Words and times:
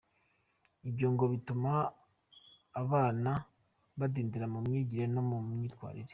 Ibyo 0.89 1.07
ngo 1.13 1.23
bituma 1.33 1.71
abana 2.81 3.31
badindira 3.99 4.45
mu 4.53 4.59
myigire 4.65 5.05
no 5.13 5.21
mu 5.29 5.37
myitwarire. 5.49 6.09